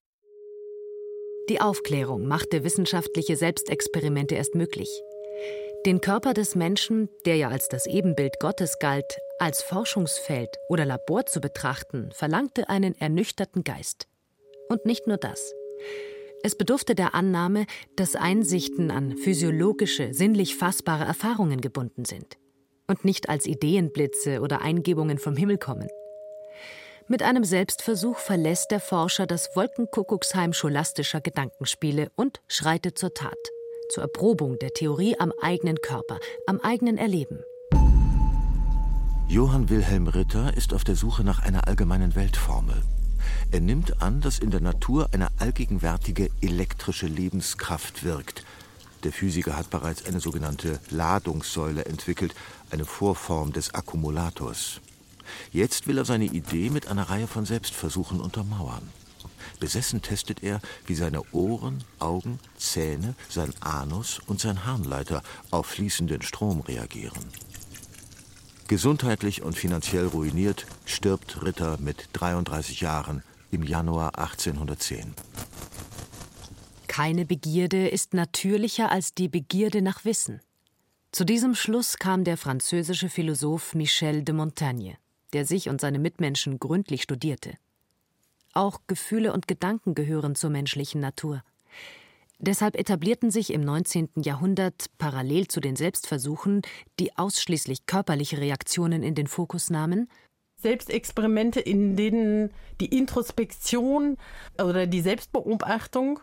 Die 1.49 1.61
Aufklärung 1.61 2.27
machte 2.27 2.65
wissenschaftliche 2.65 3.37
Selbstexperimente 3.37 4.35
erst 4.35 4.55
möglich. 4.55 4.89
Den 5.85 6.01
Körper 6.01 6.33
des 6.33 6.55
Menschen, 6.55 7.09
der 7.27 7.37
ja 7.37 7.49
als 7.49 7.69
das 7.69 7.87
Ebenbild 7.87 8.41
Gottes 8.41 8.79
galt, 8.79 9.19
als 9.39 9.63
Forschungsfeld 9.63 10.51
oder 10.69 10.85
Labor 10.85 11.27
zu 11.27 11.41
betrachten, 11.41 12.11
verlangte 12.13 12.69
einen 12.69 12.95
ernüchterten 12.99 13.65
Geist. 13.65 14.07
Und 14.69 14.87
nicht 14.87 15.07
nur 15.07 15.17
das. 15.17 15.53
Es 16.43 16.57
bedurfte 16.57 16.95
der 16.95 17.15
Annahme, 17.15 17.67
dass 17.97 18.17
Einsichten 18.17 18.91
an 18.91 19.17
physiologische, 19.17 20.13
sinnlich 20.13 20.57
fassbare 20.57 21.05
Erfahrungen 21.05 21.61
gebunden 21.61 22.05
sind 22.05 22.37
und 22.87 23.05
nicht 23.05 23.29
als 23.29 23.47
Ideenblitze 23.47 24.41
oder 24.41 24.61
Eingebungen 24.61 25.19
vom 25.19 25.37
Himmel 25.37 25.59
kommen. 25.59 25.89
Mit 27.09 27.23
einem 27.23 27.45
Selbstversuch 27.45 28.19
verlässt 28.19 28.71
der 28.71 28.81
Forscher 28.81 29.27
das 29.27 29.55
Wolkenkuckucksheim 29.55 30.53
scholastischer 30.53 31.21
Gedankenspiele 31.21 32.11
und 32.17 32.41
schreitet 32.49 32.99
zur 32.99 33.13
Tat 33.13 33.39
zur 33.91 34.03
Erprobung 34.03 34.59
der 34.59 34.73
Theorie 34.73 35.17
am 35.19 35.33
eigenen 35.41 35.81
Körper, 35.81 36.19
am 36.47 36.61
eigenen 36.61 36.99
Erleben. 36.99 37.43
Johann 39.27 39.71
Wilhelm 39.71 40.07
Ritter 40.07 40.55
ist 40.55 40.75
auf 40.75 40.85
der 40.85 40.97
Suche 40.97 41.25
nach 41.25 41.41
einer 41.41 41.67
allgemeinen 41.67 42.15
Weltformel. 42.15 42.83
Er 43.51 43.61
nimmt 43.61 44.03
an, 44.03 44.21
dass 44.21 44.39
in 44.39 44.51
der 44.51 44.61
Natur 44.61 45.09
eine 45.13 45.29
allgegenwärtige 45.39 46.31
elektrische 46.43 47.07
Lebenskraft 47.07 48.05
wirkt. 48.05 48.45
Der 49.03 49.13
Physiker 49.13 49.57
hat 49.57 49.71
bereits 49.71 50.05
eine 50.05 50.21
sogenannte 50.21 50.79
Ladungssäule 50.91 51.87
entwickelt, 51.87 52.35
eine 52.71 52.85
Vorform 52.85 53.53
des 53.53 53.75
Akkumulators. 53.75 54.81
Jetzt 55.53 55.87
will 55.87 55.99
er 55.99 56.05
seine 56.05 56.27
Idee 56.27 56.69
mit 56.69 56.89
einer 56.89 57.09
Reihe 57.09 57.27
von 57.27 57.47
Selbstversuchen 57.47 58.21
untermauern. 58.21 58.89
Besessen 59.59 60.03
testet 60.03 60.43
er, 60.43 60.61
wie 60.87 60.95
seine 60.95 61.23
Ohren, 61.33 61.83
Augen, 61.99 62.39
Zähne, 62.59 63.15
sein 63.31 63.55
Anus 63.61 64.21
und 64.27 64.39
sein 64.41 64.67
Harnleiter 64.67 65.23
auf 65.51 65.67
fließenden 65.67 66.23
Strom 66.23 66.61
reagieren. 66.61 67.25
Gesundheitlich 68.67 69.43
und 69.43 69.57
finanziell 69.57 70.07
ruiniert 70.07 70.67
stirbt 70.87 71.43
Ritter 71.43 71.77
mit 71.79 72.09
33 72.15 72.81
Jahren 72.81 73.23
im 73.51 73.63
Januar 73.63 74.19
1810. 74.19 75.15
Keine 76.87 77.27
Begierde 77.27 77.89
ist 77.89 78.15
natürlicher 78.15 78.91
als 78.91 79.15
die 79.15 79.29
Begierde 79.29 79.83
nach 79.83 80.05
Wissen. 80.05 80.41
Zu 81.13 81.25
diesem 81.25 81.55
Schluss 81.55 81.99
kam 81.99 82.25
der 82.25 82.37
französische 82.37 83.09
Philosoph 83.09 83.75
Michel 83.75 84.23
de 84.23 84.35
Montaigne, 84.35 84.97
der 85.33 85.45
sich 85.45 85.69
und 85.69 85.81
seine 85.81 85.99
Mitmenschen 85.99 86.59
gründlich 86.59 87.03
studierte. 87.03 87.59
Auch 88.55 88.81
Gefühle 88.87 89.33
und 89.33 89.47
Gedanken 89.47 89.95
gehören 89.95 90.37
zur 90.37 90.51
menschlichen 90.51 91.01
Natur. 91.01 91.43
Deshalb 92.47 92.77
etablierten 92.77 93.31
sich 93.31 93.55
im 93.55 93.63
19. 93.63 94.11
Jahrhundert 94.17 94.91
parallel 94.99 95.49
zu 95.49 95.61
den 95.61 95.77
Selbstversuchen, 95.77 96.61
die 97.01 97.17
ausschließlich 97.17 97.87
körperliche 97.87 98.37
Reaktionen 98.37 99.03
in 99.03 99.15
den 99.15 99.29
Fokus 99.29 99.71
nahmen, 99.71 100.11
Selbstexperimente, 100.61 101.61
in 101.61 101.97
denen 101.97 102.51
die 102.81 102.97
Introspektion 102.97 104.19
oder 104.63 104.87
die 104.87 105.01
Selbstbeobachtung 105.01 106.21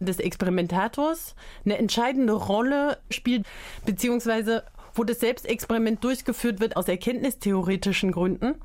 des 0.00 0.18
Experimentators 0.18 1.34
eine 1.64 1.78
entscheidende 1.78 2.34
Rolle 2.34 2.98
spielt, 3.10 3.46
beziehungsweise 3.86 4.64
wo 4.94 5.04
das 5.04 5.20
Selbstexperiment 5.20 6.04
durchgeführt 6.04 6.60
wird 6.60 6.76
aus 6.76 6.88
erkenntnistheoretischen 6.88 8.12
Gründen. 8.12 8.56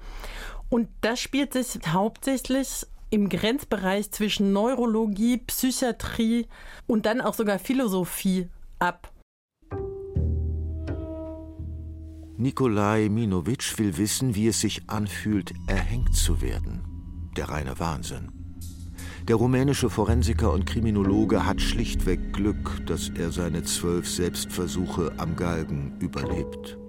Und 0.70 0.90
das 1.00 1.22
spielt 1.22 1.54
sich 1.54 1.80
hauptsächlich 1.88 2.88
im 3.14 3.30
Grenzbereich 3.30 4.10
zwischen 4.10 4.54
Neurologie, 4.54 5.38
Psychiatrie 5.38 6.48
und 6.88 7.06
dann 7.06 7.22
auch 7.22 7.36
sogar 7.36 7.60
Philosophie 7.60 8.50
ab. 8.80 9.14
Nikolai 12.38 13.10
Minowitsch 13.10 13.78
will 13.78 13.98
wissen, 13.98 14.34
wie 14.34 14.48
es 14.48 14.62
sich 14.62 14.90
anfühlt, 14.90 15.54
erhängt 15.68 16.16
zu 16.16 16.42
werden. 16.42 17.30
Der 17.38 17.50
reine 17.50 17.80
Wahnsinn. 17.80 18.32
Der 19.28 19.36
rumänische 19.36 19.92
Forensiker 19.92 20.52
und 20.52 20.66
Kriminologe 20.66 21.46
hat 21.46 21.62
schlichtweg 21.62 22.34
Glück, 22.34 22.82
dass 22.88 23.10
er 23.10 23.32
seine 23.32 23.62
zwölf 23.62 24.10
Selbstversuche 24.10 25.14
am 25.18 25.36
Galgen 25.36 25.96
überlebt. 26.00 26.80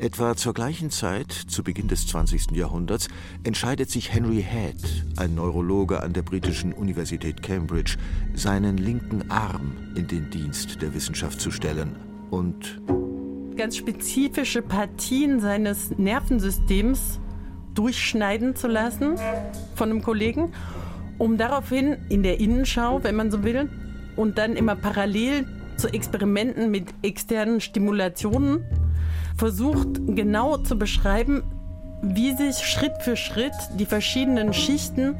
Etwa 0.00 0.34
zur 0.34 0.54
gleichen 0.54 0.88
Zeit, 0.88 1.30
zu 1.30 1.62
Beginn 1.62 1.86
des 1.86 2.06
20. 2.06 2.52
Jahrhunderts, 2.52 3.08
entscheidet 3.44 3.90
sich 3.90 4.10
Henry 4.10 4.42
Head, 4.42 5.04
ein 5.18 5.34
Neurologe 5.34 6.02
an 6.02 6.14
der 6.14 6.22
britischen 6.22 6.72
Universität 6.72 7.42
Cambridge, 7.42 7.98
seinen 8.32 8.78
linken 8.78 9.30
Arm 9.30 9.76
in 9.96 10.06
den 10.06 10.30
Dienst 10.30 10.80
der 10.80 10.94
Wissenschaft 10.94 11.38
zu 11.38 11.50
stellen 11.50 11.96
und 12.30 12.80
ganz 13.58 13.76
spezifische 13.76 14.62
Partien 14.62 15.38
seines 15.38 15.90
Nervensystems 15.98 17.20
durchschneiden 17.74 18.56
zu 18.56 18.68
lassen 18.68 19.16
von 19.74 19.90
einem 19.90 20.00
Kollegen, 20.00 20.54
um 21.18 21.36
daraufhin 21.36 21.98
in 22.08 22.22
der 22.22 22.40
Innenschau, 22.40 23.04
wenn 23.04 23.16
man 23.16 23.30
so 23.30 23.44
will, 23.44 23.68
und 24.16 24.38
dann 24.38 24.56
immer 24.56 24.76
parallel 24.76 25.46
zu 25.76 25.88
Experimenten 25.88 26.70
mit 26.70 26.86
externen 27.02 27.60
Stimulationen 27.60 28.64
versucht 29.40 30.06
genau 30.06 30.58
zu 30.58 30.76
beschreiben, 30.76 31.42
wie 32.02 32.36
sich 32.36 32.58
Schritt 32.58 32.92
für 33.00 33.16
Schritt 33.16 33.54
die 33.78 33.86
verschiedenen 33.86 34.52
Schichten 34.52 35.16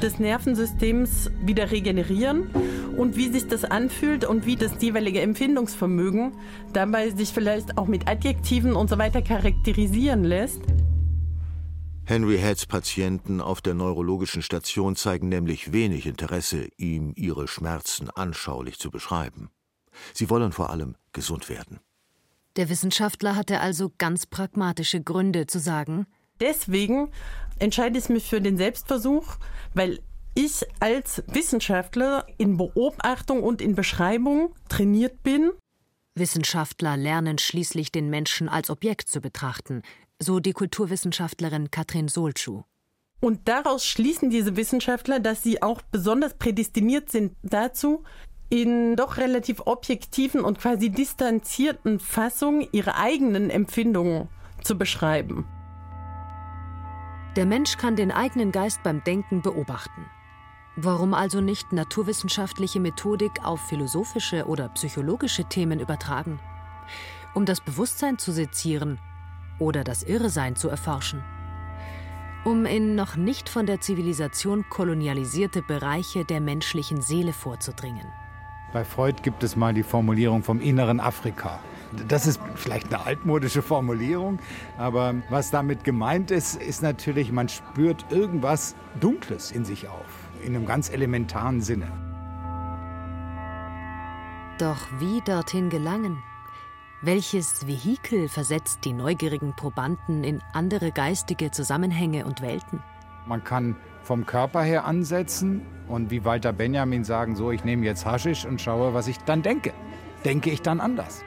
des 0.00 0.20
Nervensystems 0.20 1.32
wieder 1.44 1.72
regenerieren 1.72 2.48
und 2.96 3.16
wie 3.16 3.28
sich 3.28 3.48
das 3.48 3.64
anfühlt 3.64 4.24
und 4.24 4.46
wie 4.46 4.54
das 4.54 4.80
jeweilige 4.80 5.20
Empfindungsvermögen 5.20 6.34
dabei 6.72 7.10
sich 7.10 7.30
vielleicht 7.30 7.76
auch 7.76 7.88
mit 7.88 8.06
Adjektiven 8.06 8.76
und 8.76 8.88
so 8.88 8.98
weiter 8.98 9.20
charakterisieren 9.20 10.22
lässt. 10.22 10.62
Henry 12.04 12.38
Heads 12.38 12.66
Patienten 12.66 13.40
auf 13.40 13.62
der 13.62 13.74
neurologischen 13.74 14.42
Station 14.42 14.94
zeigen 14.94 15.28
nämlich 15.28 15.72
wenig 15.72 16.06
Interesse, 16.06 16.68
ihm 16.76 17.14
ihre 17.16 17.48
Schmerzen 17.48 18.10
anschaulich 18.10 18.78
zu 18.78 18.92
beschreiben. 18.92 19.50
Sie 20.14 20.30
wollen 20.30 20.52
vor 20.52 20.70
allem 20.70 20.94
gesund 21.12 21.48
werden. 21.48 21.80
Der 22.56 22.70
Wissenschaftler 22.70 23.36
hatte 23.36 23.60
also 23.60 23.92
ganz 23.98 24.24
pragmatische 24.24 25.02
Gründe 25.02 25.46
zu 25.46 25.58
sagen, 25.58 26.06
deswegen 26.40 27.10
entscheide 27.58 27.98
ich 27.98 28.08
mich 28.08 28.28
für 28.28 28.40
den 28.40 28.56
Selbstversuch, 28.56 29.36
weil 29.74 30.00
ich 30.34 30.64
als 30.80 31.22
Wissenschaftler 31.26 32.26
in 32.38 32.56
Beobachtung 32.56 33.42
und 33.42 33.60
in 33.60 33.74
Beschreibung 33.74 34.54
trainiert 34.68 35.22
bin. 35.22 35.50
Wissenschaftler 36.14 36.96
lernen 36.96 37.38
schließlich 37.38 37.92
den 37.92 38.08
Menschen 38.08 38.48
als 38.48 38.70
Objekt 38.70 39.08
zu 39.08 39.20
betrachten, 39.20 39.82
so 40.18 40.40
die 40.40 40.52
Kulturwissenschaftlerin 40.52 41.70
Katrin 41.70 42.08
Solschuh. 42.08 42.64
Und 43.20 43.48
daraus 43.48 43.84
schließen 43.86 44.30
diese 44.30 44.56
Wissenschaftler, 44.56 45.20
dass 45.20 45.42
sie 45.42 45.62
auch 45.62 45.82
besonders 45.82 46.34
prädestiniert 46.34 47.10
sind 47.10 47.34
dazu, 47.42 48.04
in 48.48 48.96
doch 48.96 49.16
relativ 49.16 49.62
objektiven 49.64 50.42
und 50.42 50.58
quasi 50.58 50.90
distanzierten 50.90 51.98
Fassungen 51.98 52.66
ihre 52.72 52.96
eigenen 52.96 53.50
Empfindungen 53.50 54.28
zu 54.62 54.78
beschreiben. 54.78 55.46
Der 57.36 57.44
Mensch 57.44 57.76
kann 57.76 57.96
den 57.96 58.12
eigenen 58.12 58.52
Geist 58.52 58.82
beim 58.82 59.04
Denken 59.04 59.42
beobachten. 59.42 60.06
Warum 60.76 61.14
also 61.14 61.40
nicht 61.40 61.72
naturwissenschaftliche 61.72 62.80
Methodik 62.80 63.44
auf 63.44 63.60
philosophische 63.60 64.46
oder 64.46 64.68
psychologische 64.70 65.44
Themen 65.44 65.80
übertragen? 65.80 66.38
Um 67.34 67.44
das 67.44 67.60
Bewusstsein 67.60 68.18
zu 68.18 68.32
sezieren 68.32 68.98
oder 69.58 69.84
das 69.84 70.02
Irrsein 70.02 70.54
zu 70.54 70.68
erforschen? 70.68 71.22
Um 72.44 72.64
in 72.64 72.94
noch 72.94 73.16
nicht 73.16 73.48
von 73.48 73.66
der 73.66 73.80
Zivilisation 73.80 74.64
kolonialisierte 74.70 75.62
Bereiche 75.62 76.24
der 76.24 76.40
menschlichen 76.40 77.02
Seele 77.02 77.32
vorzudringen. 77.32 78.06
Bei 78.72 78.84
Freud 78.84 79.22
gibt 79.22 79.42
es 79.42 79.56
mal 79.56 79.72
die 79.72 79.82
Formulierung 79.82 80.42
vom 80.42 80.60
inneren 80.60 81.00
Afrika. 81.00 81.60
Das 82.08 82.26
ist 82.26 82.40
vielleicht 82.56 82.92
eine 82.92 83.06
altmodische 83.06 83.62
Formulierung, 83.62 84.38
aber 84.76 85.14
was 85.30 85.50
damit 85.50 85.84
gemeint 85.84 86.30
ist, 86.30 86.60
ist 86.60 86.82
natürlich, 86.82 87.30
man 87.30 87.48
spürt 87.48 88.06
irgendwas 88.10 88.74
Dunkles 89.00 89.52
in 89.52 89.64
sich 89.64 89.88
auf, 89.88 90.04
in 90.44 90.56
einem 90.56 90.66
ganz 90.66 90.90
elementaren 90.90 91.60
Sinne. 91.60 91.86
Doch 94.58 94.88
wie 94.98 95.20
dorthin 95.24 95.70
gelangen? 95.70 96.22
Welches 97.02 97.66
Vehikel 97.66 98.28
versetzt 98.28 98.80
die 98.84 98.92
neugierigen 98.92 99.54
Probanden 99.54 100.24
in 100.24 100.40
andere 100.54 100.90
geistige 100.90 101.50
Zusammenhänge 101.50 102.24
und 102.24 102.40
Welten? 102.40 102.82
Man 103.26 103.44
kann 103.44 103.76
vom 104.02 104.26
Körper 104.26 104.62
her 104.62 104.86
ansetzen 104.86 105.62
und 105.88 106.10
wie 106.10 106.24
Walter 106.24 106.52
Benjamin 106.52 107.04
sagen, 107.04 107.36
so, 107.36 107.50
ich 107.50 107.64
nehme 107.64 107.84
jetzt 107.84 108.04
Haschisch 108.06 108.44
und 108.44 108.60
schaue, 108.60 108.94
was 108.94 109.08
ich 109.08 109.18
dann 109.18 109.42
denke. 109.42 109.72
Denke 110.24 110.50
ich 110.50 110.62
dann 110.62 110.80
anders? 110.80 111.24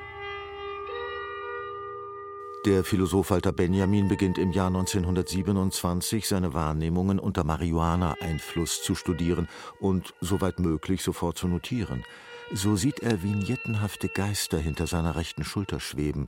Der 2.65 2.83
Philosoph 2.83 3.31
Walter 3.31 3.53
Benjamin 3.53 4.09
beginnt 4.09 4.37
im 4.37 4.51
Jahr 4.51 4.67
1927 4.67 6.27
seine 6.27 6.53
Wahrnehmungen 6.53 7.17
unter 7.17 7.45
Marihuana-Einfluss 7.45 8.83
zu 8.83 8.95
studieren 8.95 9.47
und 9.79 10.13
soweit 10.19 10.59
möglich 10.59 11.01
sofort 11.01 11.37
zu 11.37 11.47
notieren. 11.47 12.03
So 12.51 12.75
sieht 12.75 12.99
er 12.99 13.23
vignettenhafte 13.23 14.09
Geister 14.09 14.57
hinter 14.57 14.87
seiner 14.87 15.15
rechten 15.15 15.45
Schulter 15.45 15.79
schweben. 15.79 16.27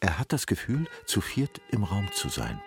Er 0.00 0.18
hat 0.18 0.32
das 0.32 0.48
Gefühl, 0.48 0.88
zu 1.06 1.20
viert 1.20 1.60
im 1.70 1.84
Raum 1.84 2.08
zu 2.12 2.28
sein. 2.28 2.60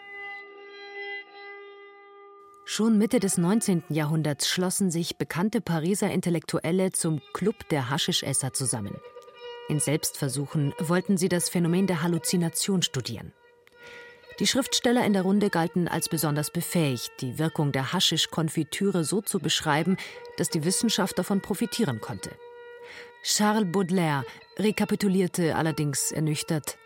Schon 2.63 2.97
Mitte 2.97 3.19
des 3.19 3.37
19. 3.37 3.83
Jahrhunderts 3.89 4.47
schlossen 4.47 4.91
sich 4.91 5.17
bekannte 5.17 5.61
Pariser 5.61 6.09
Intellektuelle 6.11 6.91
zum 6.91 7.21
Club 7.33 7.67
der 7.69 7.89
Haschischesser 7.89 8.53
zusammen. 8.53 8.95
In 9.67 9.79
Selbstversuchen 9.79 10.73
wollten 10.79 11.17
sie 11.17 11.27
das 11.27 11.49
Phänomen 11.49 11.87
der 11.87 12.01
Halluzination 12.01 12.81
studieren. 12.81 13.33
Die 14.39 14.47
Schriftsteller 14.47 15.05
in 15.05 15.13
der 15.13 15.23
Runde 15.23 15.49
galten 15.49 15.87
als 15.87 16.07
besonders 16.07 16.49
befähigt, 16.49 17.11
die 17.19 17.37
Wirkung 17.37 17.71
der 17.71 17.93
Haschisch-Konfitüre 17.93 19.03
so 19.03 19.21
zu 19.21 19.39
beschreiben, 19.39 19.97
dass 20.37 20.49
die 20.49 20.63
Wissenschaft 20.63 21.19
davon 21.19 21.41
profitieren 21.41 21.99
konnte. 21.99 22.31
Charles 23.23 23.71
Baudelaire 23.71 24.25
rekapitulierte 24.57 25.55
allerdings 25.55 26.11
ernüchtert: 26.11 26.77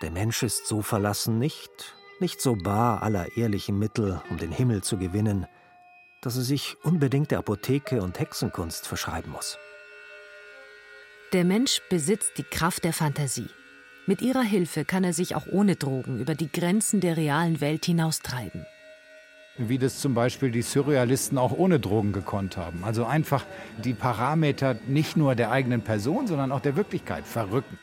Der 0.00 0.10
Mensch 0.10 0.42
ist 0.42 0.66
so 0.66 0.82
verlassen 0.82 1.38
nicht, 1.38 1.95
nicht 2.20 2.40
so 2.40 2.56
bar 2.56 3.02
aller 3.02 3.36
ehrlichen 3.36 3.78
Mittel, 3.78 4.20
um 4.30 4.38
den 4.38 4.52
Himmel 4.52 4.82
zu 4.82 4.98
gewinnen, 4.98 5.46
dass 6.20 6.36
er 6.36 6.42
sich 6.42 6.76
unbedingt 6.82 7.30
der 7.30 7.38
Apotheke 7.38 8.02
und 8.02 8.18
Hexenkunst 8.18 8.86
verschreiben 8.86 9.30
muss. 9.32 9.58
Der 11.32 11.44
Mensch 11.44 11.82
besitzt 11.90 12.38
die 12.38 12.44
Kraft 12.44 12.84
der 12.84 12.92
Fantasie. 12.92 13.48
Mit 14.06 14.22
ihrer 14.22 14.42
Hilfe 14.42 14.84
kann 14.84 15.02
er 15.02 15.12
sich 15.12 15.34
auch 15.34 15.46
ohne 15.50 15.76
Drogen 15.76 16.20
über 16.20 16.34
die 16.34 16.50
Grenzen 16.50 17.00
der 17.00 17.16
realen 17.16 17.60
Welt 17.60 17.84
hinaustreiben. 17.84 18.64
Wie 19.58 19.78
das 19.78 20.00
zum 20.00 20.14
Beispiel 20.14 20.50
die 20.50 20.62
Surrealisten 20.62 21.38
auch 21.38 21.52
ohne 21.52 21.80
Drogen 21.80 22.12
gekonnt 22.12 22.56
haben. 22.56 22.84
Also 22.84 23.04
einfach 23.06 23.44
die 23.82 23.94
Parameter 23.94 24.76
nicht 24.86 25.16
nur 25.16 25.34
der 25.34 25.50
eigenen 25.50 25.82
Person, 25.82 26.26
sondern 26.26 26.52
auch 26.52 26.60
der 26.60 26.76
Wirklichkeit 26.76 27.26
verrücken. 27.26 27.78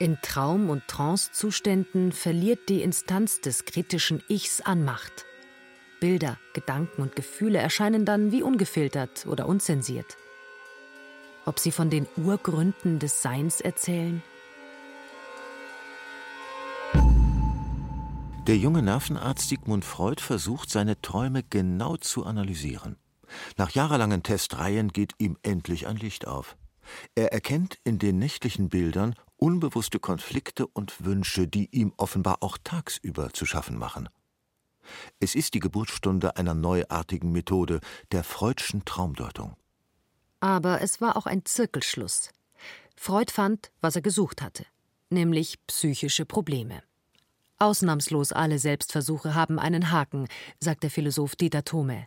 In 0.00 0.18
Traum- 0.22 0.70
und 0.70 0.88
Trancezuständen 0.88 2.10
verliert 2.10 2.68
die 2.68 2.82
Instanz 2.82 3.40
des 3.40 3.64
kritischen 3.64 4.24
Ichs 4.28 4.60
an 4.60 4.84
Macht. 4.84 5.24
Bilder, 6.00 6.36
Gedanken 6.52 7.00
und 7.00 7.14
Gefühle 7.14 7.58
erscheinen 7.58 8.04
dann 8.04 8.32
wie 8.32 8.42
ungefiltert 8.42 9.24
oder 9.26 9.46
unzensiert. 9.46 10.16
Ob 11.46 11.60
sie 11.60 11.70
von 11.70 11.90
den 11.90 12.08
Urgründen 12.16 12.98
des 12.98 13.22
Seins 13.22 13.60
erzählen? 13.60 14.20
Der 18.48 18.56
junge 18.56 18.82
Nervenarzt 18.82 19.48
Sigmund 19.48 19.84
Freud 19.84 20.20
versucht, 20.20 20.70
seine 20.70 21.00
Träume 21.00 21.44
genau 21.48 21.96
zu 21.98 22.26
analysieren. 22.26 22.96
Nach 23.56 23.70
jahrelangen 23.70 24.24
Testreihen 24.24 24.88
geht 24.88 25.12
ihm 25.18 25.38
endlich 25.42 25.86
ein 25.86 25.96
Licht 25.96 26.26
auf. 26.26 26.56
Er 27.14 27.32
erkennt 27.32 27.78
in 27.84 27.98
den 27.98 28.18
nächtlichen 28.18 28.68
Bildern 28.68 29.14
unbewusste 29.36 29.98
Konflikte 29.98 30.66
und 30.66 31.04
Wünsche, 31.04 31.46
die 31.46 31.68
ihm 31.70 31.92
offenbar 31.96 32.38
auch 32.42 32.58
tagsüber 32.62 33.32
zu 33.32 33.46
schaffen 33.46 33.78
machen. 33.78 34.08
Es 35.20 35.34
ist 35.34 35.54
die 35.54 35.60
Geburtsstunde 35.60 36.36
einer 36.36 36.54
neuartigen 36.54 37.32
Methode, 37.32 37.80
der 38.12 38.24
Freudschen 38.24 38.84
Traumdeutung. 38.84 39.56
Aber 40.40 40.82
es 40.82 41.00
war 41.00 41.16
auch 41.16 41.26
ein 41.26 41.44
Zirkelschluss. 41.44 42.30
Freud 42.96 43.32
fand, 43.32 43.70
was 43.80 43.96
er 43.96 44.02
gesucht 44.02 44.42
hatte, 44.42 44.66
nämlich 45.10 45.58
psychische 45.66 46.26
Probleme. 46.26 46.82
Ausnahmslos 47.58 48.32
alle 48.32 48.58
Selbstversuche 48.58 49.34
haben 49.34 49.58
einen 49.58 49.90
Haken, 49.90 50.28
sagt 50.60 50.82
der 50.82 50.90
Philosoph 50.90 51.36
Dieter 51.36 51.64
Thome. 51.64 52.06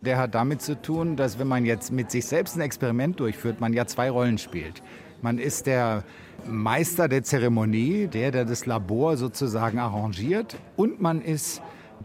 Der 0.00 0.18
hat 0.18 0.34
damit 0.34 0.62
zu 0.62 0.80
tun, 0.80 1.16
dass 1.16 1.38
wenn 1.38 1.48
man 1.48 1.64
jetzt 1.64 1.90
mit 1.90 2.10
sich 2.10 2.26
selbst 2.26 2.56
ein 2.56 2.60
Experiment 2.60 3.18
durchführt, 3.18 3.60
man 3.60 3.72
ja 3.72 3.86
zwei 3.86 4.10
Rollen 4.10 4.38
spielt. 4.38 4.82
Man 5.22 5.38
ist 5.38 5.66
der 5.66 6.04
Meister 6.46 7.08
der 7.08 7.22
Zeremonie, 7.22 8.06
der, 8.06 8.30
der 8.30 8.44
das 8.44 8.66
Labor 8.66 9.16
sozusagen 9.16 9.78
arrangiert, 9.78 10.56
und 10.76 11.00
man 11.00 11.20
ist 11.20 11.60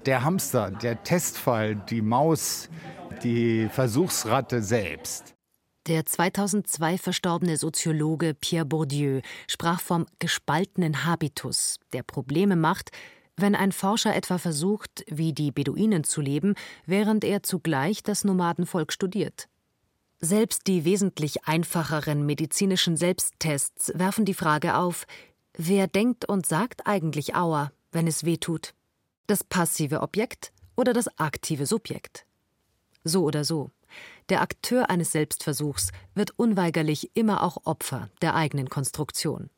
der 0.06 0.24
Hamster, 0.24 0.72
der 0.72 1.04
Testfall, 1.04 1.76
die 1.76 2.02
Maus, 2.02 2.70
die 3.24 3.70
Versuchsratte 3.70 4.62
selbst. 4.62 5.36
Der 5.88 6.06
2002 6.06 6.98
verstorbene 6.98 7.58
Soziologe 7.58 8.34
Pierre 8.34 8.66
Bourdieu 8.66 9.22
sprach 9.48 9.82
vom 9.82 10.06
gespaltenen 10.20 11.06
Habitus, 11.06 11.78
der 11.92 12.04
Probleme 12.04 12.56
macht, 12.56 12.92
wenn 13.36 13.56
ein 13.56 13.72
Forscher 13.72 14.16
etwa 14.16 14.38
versucht, 14.38 15.04
wie 15.08 15.34
die 15.34 15.52
Beduinen 15.52 16.04
zu 16.04 16.22
leben, 16.22 16.56
während 16.86 17.24
er 17.24 17.44
zugleich 17.44 18.02
das 18.02 18.24
Nomadenvolk 18.24 18.94
studiert. 18.94 19.50
Selbst 20.26 20.68
die 20.68 20.86
wesentlich 20.86 21.50
einfacheren 21.50 22.26
medizinischen 22.26 22.96
Selbsttests 22.96 23.92
werfen 23.94 24.24
die 24.24 24.34
Frage 24.34 24.78
auf, 24.78 25.06
wer 25.58 25.88
denkt 25.88 26.24
und 26.24 26.46
sagt 26.46 26.88
eigentlich 26.88 27.36
Aua, 27.36 27.74
wenn 27.92 28.08
es 28.08 28.24
weh 28.24 28.38
tut? 28.38 28.74
Das 29.28 29.44
passive 29.44 30.02
Objekt 30.02 30.54
oder 30.78 30.94
das 30.94 31.10
aktive 31.20 31.66
Subjekt? 31.66 32.26
So 33.04 33.26
oder 33.26 33.44
so. 33.44 33.70
Der 34.30 34.42
Akteur 34.42 34.90
eines 34.90 35.12
Selbstversuchs 35.12 35.90
wird 36.16 36.32
unweigerlich 36.40 37.12
immer 37.16 37.44
auch 37.44 37.58
Opfer 37.66 38.10
der 38.22 38.34
eigenen 38.34 38.70
Konstruktion. 38.70 39.50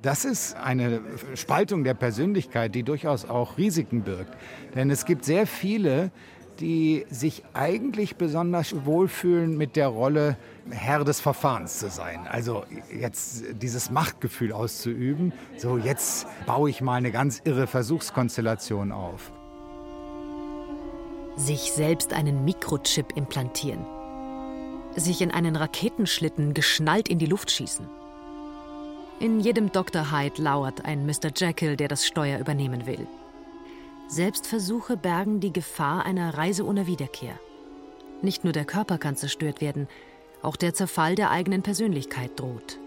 Das 0.00 0.24
ist 0.24 0.54
eine 0.54 1.00
Spaltung 1.34 1.82
der 1.82 1.94
Persönlichkeit, 1.94 2.76
die 2.76 2.84
durchaus 2.84 3.24
auch 3.24 3.58
Risiken 3.58 4.02
birgt. 4.02 4.36
Denn 4.76 4.88
es 4.88 5.04
gibt 5.04 5.24
sehr 5.24 5.48
viele, 5.48 6.12
die 6.60 7.06
sich 7.10 7.42
eigentlich 7.54 8.16
besonders 8.16 8.84
wohlfühlen 8.84 9.56
mit 9.56 9.76
der 9.76 9.88
Rolle 9.88 10.36
Herr 10.70 11.04
des 11.04 11.20
Verfahrens 11.20 11.78
zu 11.78 11.90
sein. 11.90 12.26
Also 12.28 12.64
jetzt 12.96 13.44
dieses 13.60 13.90
Machtgefühl 13.90 14.52
auszuüben. 14.52 15.32
So, 15.56 15.78
jetzt 15.78 16.26
baue 16.46 16.70
ich 16.70 16.80
mal 16.80 16.94
eine 16.94 17.10
ganz 17.10 17.40
irre 17.44 17.66
Versuchskonstellation 17.66 18.92
auf. 18.92 19.32
Sich 21.36 21.72
selbst 21.72 22.12
einen 22.12 22.44
Mikrochip 22.44 23.16
implantieren. 23.16 23.84
Sich 24.94 25.22
in 25.22 25.30
einen 25.30 25.56
Raketenschlitten 25.56 26.54
geschnallt 26.54 27.08
in 27.08 27.18
die 27.18 27.26
Luft 27.26 27.50
schießen. 27.50 27.88
In 29.20 29.40
jedem 29.40 29.72
Dr. 29.72 30.10
Hyde 30.10 30.42
lauert 30.42 30.84
ein 30.84 31.06
Mr. 31.06 31.30
Jekyll, 31.34 31.76
der 31.76 31.88
das 31.88 32.06
Steuer 32.06 32.38
übernehmen 32.38 32.86
will. 32.86 33.06
Selbstversuche 34.12 34.98
bergen 34.98 35.40
die 35.40 35.54
Gefahr 35.54 36.04
einer 36.04 36.36
Reise 36.36 36.66
ohne 36.66 36.86
Wiederkehr. 36.86 37.40
Nicht 38.20 38.44
nur 38.44 38.52
der 38.52 38.66
Körper 38.66 38.98
kann 38.98 39.16
zerstört 39.16 39.62
werden, 39.62 39.88
auch 40.42 40.56
der 40.56 40.74
Zerfall 40.74 41.14
der 41.14 41.30
eigenen 41.30 41.62
Persönlichkeit 41.62 42.38
droht. 42.38 42.78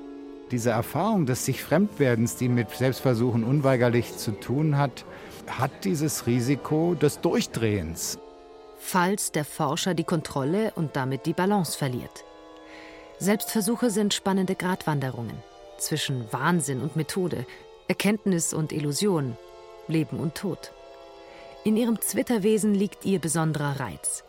Diese 0.51 0.69
Erfahrung 0.69 1.25
des 1.25 1.43
sich 1.43 1.63
Fremdwerdens, 1.63 2.35
die 2.35 2.47
mit 2.47 2.69
Selbstversuchen 2.69 3.43
unweigerlich 3.43 4.15
zu 4.15 4.33
tun 4.33 4.77
hat, 4.77 5.03
hat 5.47 5.71
dieses 5.83 6.27
Risiko 6.27 6.93
des 6.93 7.21
Durchdrehens. 7.21 8.19
Falls 8.77 9.31
der 9.31 9.45
Forscher 9.45 9.95
die 9.95 10.03
Kontrolle 10.03 10.73
und 10.75 10.95
damit 10.95 11.25
die 11.25 11.33
Balance 11.33 11.75
verliert. 11.75 12.23
Selbstversuche 13.17 13.89
sind 13.89 14.13
spannende 14.13 14.53
Gratwanderungen 14.53 15.37
zwischen 15.79 16.31
Wahnsinn 16.31 16.81
und 16.81 16.95
Methode, 16.95 17.47
Erkenntnis 17.87 18.53
und 18.53 18.71
Illusion, 18.71 19.35
Leben 19.87 20.19
und 20.19 20.35
Tod. 20.35 20.71
In 21.65 21.77
ihrem 21.77 21.99
Zwitterwesen 21.99 22.75
liegt 22.75 23.05
ihr 23.05 23.17
besonderer 23.17 23.79
Reiz. 23.79 24.23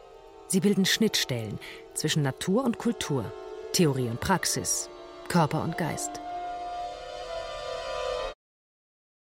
Sie 0.49 0.61
bilden 0.61 0.87
Schnittstellen 0.87 1.59
zwischen 1.93 2.23
Natur 2.23 2.65
und 2.65 2.79
Kultur, 2.79 3.31
Theorie 3.75 4.09
und 4.09 4.21
Praxis, 4.21 4.89
Körper 5.29 5.63
und 5.63 5.77
Geist. 5.77 6.13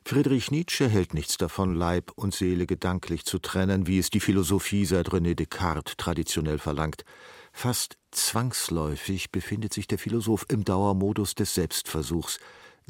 Friedrich 0.03 0.49
Nietzsche 0.49 0.89
hält 0.89 1.13
nichts 1.13 1.37
davon, 1.37 1.75
Leib 1.75 2.11
und 2.15 2.33
Seele 2.33 2.65
gedanklich 2.65 3.25
zu 3.25 3.37
trennen, 3.37 3.85
wie 3.85 3.99
es 3.99 4.09
die 4.09 4.19
Philosophie 4.19 4.85
seit 4.85 5.09
René 5.09 5.35
Descartes 5.35 5.93
traditionell 5.95 6.57
verlangt. 6.57 7.03
Fast 7.53 7.99
zwangsläufig 8.09 9.29
befindet 9.29 9.71
sich 9.71 9.85
der 9.85 9.99
Philosoph 9.99 10.47
im 10.49 10.65
Dauermodus 10.65 11.35
des 11.35 11.53
Selbstversuchs. 11.53 12.39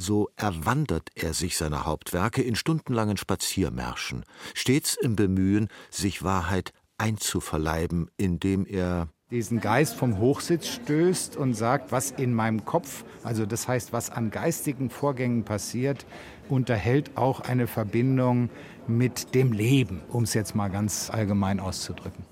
So 0.02 0.30
erwandert 0.38 1.10
er 1.16 1.34
sich 1.34 1.58
seiner 1.58 1.86
Hauptwerke 1.86 2.42
in 2.42 2.56
stundenlangen 2.56 3.18
Spaziermärschen, 3.18 4.24
stets 4.54 4.96
im 4.96 5.18
Bemühen, 5.18 5.68
sich 5.90 6.24
Wahrheit 6.24 6.72
einzuverleiben, 6.98 8.10
indem 8.16 8.66
er 8.66 9.10
diesen 9.30 9.60
Geist 9.60 9.96
vom 9.96 10.18
Hochsitz 10.18 10.68
stößt 10.68 11.36
und 11.36 11.54
sagt, 11.54 11.92
was 11.92 12.12
in 12.12 12.34
meinem 12.34 12.64
Kopf, 12.64 13.04
also 13.24 13.46
das 13.46 13.68
heißt, 13.68 13.92
was 13.92 14.10
an 14.10 14.32
geistigen 14.32 14.90
Vorgängen 14.90 15.44
passiert, 15.44 16.06
unterhält 16.48 17.18
auch 17.18 17.42
eine 17.42 17.68
Verbindung 17.68 18.50
mit 18.88 19.36
dem 19.36 19.52
Leben, 19.52 20.02
um 20.08 20.24
es 20.24 20.34
jetzt 20.34 20.56
mal 20.56 20.70
ganz 20.70 21.10
allgemein 21.10 21.60
auszudrücken. 21.60 22.24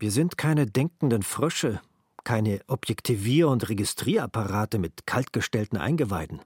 Wir 0.00 0.10
sind 0.10 0.36
keine 0.36 0.66
denkenden 0.66 1.22
Frösche, 1.22 1.80
keine 2.24 2.60
Objektivier- 2.66 3.48
und 3.48 3.68
Registrierapparate 3.68 4.80
mit 4.80 5.06
kaltgestellten 5.06 5.78
Eingeweiden. 5.78 6.40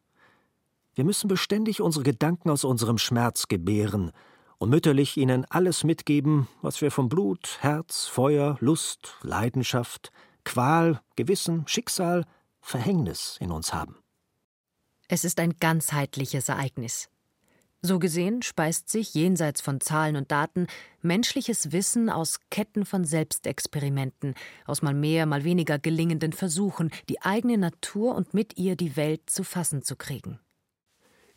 Wir 0.95 1.05
müssen 1.05 1.29
beständig 1.29 1.81
unsere 1.81 2.05
Gedanken 2.05 2.51
aus 2.51 2.65
unserem 2.65 2.99
Schmerz 2.99 3.49
gebären 3.49 4.13
und 4.59 4.71
mütterlich 4.71 5.17
ihnen 5.17 5.45
alles 5.51 5.83
mitgeben, 5.83 6.49
was 6.63 6.81
wir 6.81 6.91
von 6.91 7.09
Blut, 7.09 7.59
Herz, 7.61 8.07
Feuer, 8.07 8.57
Lust, 8.61 9.17
Leidenschaft, 9.23 10.13
Qual, 10.45 11.01
Gewissen, 11.17 11.67
Schicksal, 11.67 12.25
Verhängnis 12.61 13.37
in 13.41 13.51
uns 13.51 13.75
haben. 13.75 13.97
Es 15.09 15.25
ist 15.25 15.41
ein 15.41 15.57
ganzheitliches 15.59 16.49
Ereignis. 16.49 17.11
So 17.83 17.99
gesehen 17.99 18.41
speist 18.41 18.89
sich 18.89 19.13
jenseits 19.13 19.61
von 19.61 19.79
Zahlen 19.79 20.17
und 20.17 20.33
Daten 20.33 20.69
menschliches 21.03 21.73
Wissen 21.73 22.09
aus 22.09 22.41
Ketten 22.51 22.87
von 22.87 23.05
Selbstexperimenten, 23.05 24.35
aus 24.65 24.81
mal 24.81 24.95
mehr, 24.95 25.27
mal 25.27 25.45
weniger 25.45 25.79
gelingenden 25.79 26.33
Versuchen, 26.33 26.91
die 27.11 27.21
eigene 27.21 27.59
Natur 27.59 28.15
und 28.15 28.33
mit 28.33 28.57
ihr 28.57 28.77
die 28.77 28.97
Welt 28.97 29.29
zu 29.29 29.45
fassen 29.45 29.83
zu 29.83 29.97
kriegen. 29.97 30.41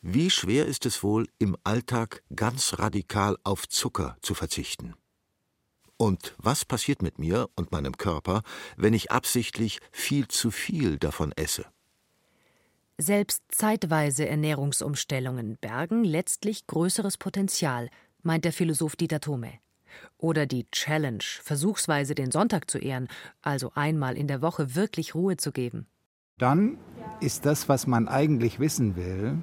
Wie 0.02 0.30
schwer 0.30 0.66
ist 0.66 0.86
es 0.86 1.04
wohl, 1.04 1.28
im 1.40 1.58
Alltag 1.64 2.24
ganz 2.36 2.78
radikal 2.78 3.38
auf 3.44 3.68
Zucker 3.68 4.18
zu 4.22 4.36
verzichten? 4.36 4.94
Und 5.98 6.36
was 6.38 6.64
passiert 6.64 7.02
mit 7.02 7.18
mir 7.18 7.50
und 7.56 7.72
meinem 7.72 7.98
Körper, 7.98 8.44
wenn 8.76 8.94
ich 8.94 9.12
absichtlich 9.12 9.80
viel 9.92 10.28
zu 10.28 10.52
viel 10.52 10.98
davon 10.98 11.32
esse? 11.32 11.66
Selbst 13.00 13.44
zeitweise 13.50 14.28
Ernährungsumstellungen 14.28 15.58
bergen 15.60 16.04
letztlich 16.04 16.68
größeres 16.68 17.18
Potenzial, 17.18 17.90
meint 18.22 18.46
der 18.46 18.54
Philosoph 18.54 18.96
Dieter 18.96 19.20
Thome. 19.20 19.54
Oder 20.18 20.46
die 20.46 20.70
Challenge, 20.72 21.24
versuchsweise 21.24 22.14
den 22.14 22.32
Sonntag 22.32 22.70
zu 22.70 22.78
ehren, 22.78 23.08
also 23.42 23.72
einmal 23.74 24.16
in 24.16 24.28
der 24.28 24.42
Woche 24.42 24.76
wirklich 24.76 25.16
Ruhe 25.16 25.38
zu 25.38 25.52
geben. 25.52 25.88
Dann 26.38 26.78
ist 27.20 27.46
das, 27.46 27.68
was 27.68 27.88
man 27.88 28.08
eigentlich 28.08 28.60
wissen 28.60 28.96
will, 28.96 29.42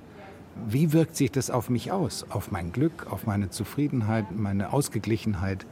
wie 0.66 0.92
wirkt 0.92 1.16
sich 1.16 1.30
das 1.30 1.50
auf 1.50 1.68
mich 1.68 1.92
aus, 1.92 2.24
auf 2.30 2.50
mein 2.50 2.72
Glück, 2.72 3.06
auf 3.10 3.26
meine 3.26 3.50
Zufriedenheit, 3.50 4.32
meine 4.32 4.72
Ausgeglichenheit. 4.72 5.66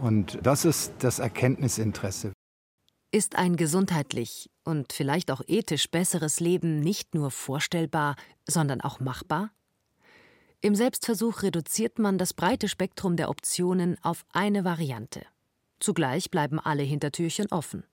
Und 0.00 0.38
das 0.42 0.64
ist 0.64 0.92
das 1.00 1.18
Erkenntnisinteresse. 1.18 2.32
Ist 3.12 3.36
ein 3.36 3.56
gesundheitlich 3.56 4.50
und 4.64 4.92
vielleicht 4.92 5.30
auch 5.30 5.42
ethisch 5.46 5.90
besseres 5.90 6.38
Leben 6.38 6.80
nicht 6.80 7.14
nur 7.14 7.30
vorstellbar, 7.30 8.14
sondern 8.46 8.80
auch 8.80 9.00
machbar? 9.00 9.50
Im 10.60 10.74
Selbstversuch 10.74 11.42
reduziert 11.42 11.98
man 11.98 12.18
das 12.18 12.34
breite 12.34 12.68
Spektrum 12.68 13.16
der 13.16 13.30
Optionen 13.30 13.96
auf 14.02 14.24
eine 14.32 14.64
Variante. 14.64 15.22
Zugleich 15.80 16.30
bleiben 16.30 16.60
alle 16.60 16.82
Hintertürchen 16.82 17.46
offen. 17.50 17.84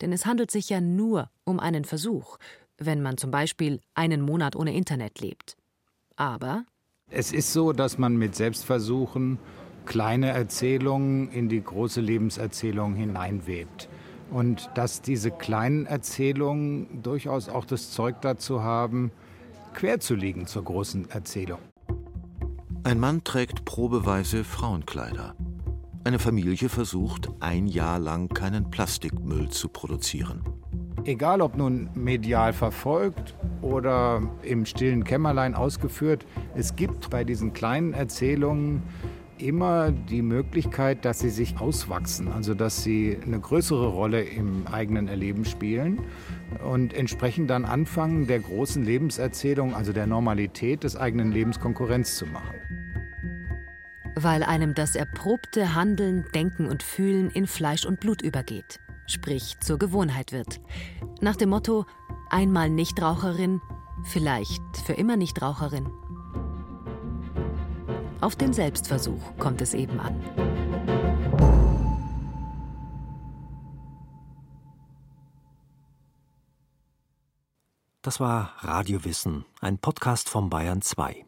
Denn 0.00 0.12
es 0.12 0.24
handelt 0.24 0.50
sich 0.50 0.70
ja 0.70 0.80
nur 0.80 1.30
um 1.44 1.58
einen 1.58 1.84
Versuch, 1.84 2.38
wenn 2.78 3.02
man 3.02 3.16
zum 3.16 3.30
Beispiel 3.30 3.80
einen 3.94 4.20
Monat 4.20 4.56
ohne 4.56 4.74
Internet 4.74 5.20
lebt. 5.20 5.56
Aber 6.16 6.64
es 7.10 7.32
ist 7.32 7.52
so, 7.52 7.72
dass 7.72 7.98
man 7.98 8.16
mit 8.16 8.34
Selbstversuchen 8.34 9.38
kleine 9.84 10.30
Erzählungen 10.30 11.30
in 11.30 11.48
die 11.48 11.62
große 11.62 12.00
Lebenserzählung 12.00 12.94
hineinwebt. 12.94 13.88
Und 14.30 14.70
dass 14.74 15.02
diese 15.02 15.30
kleinen 15.30 15.86
Erzählungen 15.86 17.02
durchaus 17.02 17.48
auch 17.48 17.64
das 17.64 17.92
Zeug 17.92 18.20
dazu 18.22 18.62
haben, 18.62 19.12
quer 19.72 20.00
zu 20.00 20.16
liegen 20.16 20.46
zur 20.46 20.64
großen 20.64 21.10
Erzählung. 21.10 21.60
Ein 22.82 22.98
Mann 22.98 23.22
trägt 23.22 23.64
probeweise 23.64 24.42
Frauenkleider. 24.42 25.36
Eine 26.02 26.18
Familie 26.18 26.68
versucht, 26.68 27.30
ein 27.40 27.66
Jahr 27.66 27.98
lang 27.98 28.28
keinen 28.28 28.70
Plastikmüll 28.70 29.48
zu 29.50 29.68
produzieren. 29.68 30.42
Egal 31.06 31.40
ob 31.40 31.56
nun 31.56 31.88
medial 31.94 32.52
verfolgt 32.52 33.36
oder 33.62 34.20
im 34.42 34.66
stillen 34.66 35.04
Kämmerlein 35.04 35.54
ausgeführt, 35.54 36.26
es 36.56 36.74
gibt 36.74 37.10
bei 37.10 37.22
diesen 37.22 37.52
kleinen 37.52 37.94
Erzählungen 37.94 38.82
immer 39.38 39.92
die 39.92 40.22
Möglichkeit, 40.22 41.04
dass 41.04 41.20
sie 41.20 41.30
sich 41.30 41.60
auswachsen, 41.60 42.26
also 42.26 42.54
dass 42.54 42.82
sie 42.82 43.16
eine 43.24 43.38
größere 43.38 43.86
Rolle 43.86 44.22
im 44.22 44.66
eigenen 44.66 45.06
Erleben 45.06 45.44
spielen 45.44 46.00
und 46.68 46.92
entsprechend 46.92 47.50
dann 47.50 47.66
anfangen, 47.66 48.26
der 48.26 48.40
großen 48.40 48.84
Lebenserzählung, 48.84 49.76
also 49.76 49.92
der 49.92 50.08
Normalität 50.08 50.82
des 50.82 50.96
eigenen 50.96 51.30
Lebens 51.30 51.60
Konkurrenz 51.60 52.16
zu 52.16 52.26
machen. 52.26 52.56
Weil 54.16 54.42
einem 54.42 54.74
das 54.74 54.96
erprobte 54.96 55.76
Handeln, 55.76 56.24
Denken 56.34 56.66
und 56.66 56.82
Fühlen 56.82 57.30
in 57.30 57.46
Fleisch 57.46 57.84
und 57.84 58.00
Blut 58.00 58.22
übergeht, 58.22 58.80
sprich 59.06 59.56
zur 59.60 59.78
Gewohnheit 59.78 60.32
wird. 60.32 60.60
Nach 61.20 61.36
dem 61.36 61.50
Motto, 61.50 61.86
einmal 62.30 62.70
Nichtraucherin, 62.70 63.60
vielleicht 64.04 64.62
für 64.84 64.94
immer 64.94 65.16
Nichtraucherin. 65.16 65.90
Auf 68.20 68.36
den 68.36 68.52
Selbstversuch 68.52 69.36
kommt 69.38 69.60
es 69.60 69.74
eben 69.74 70.00
an. 70.00 70.20
Das 78.02 78.20
war 78.20 78.54
Radiowissen, 78.60 79.44
ein 79.60 79.78
Podcast 79.78 80.28
vom 80.28 80.48
Bayern 80.48 80.80
2. 80.80 81.26